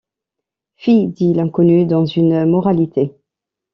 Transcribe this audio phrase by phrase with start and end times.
[0.77, 1.09] Fi!
[1.09, 3.13] dit l’inconnu, dans une moralité!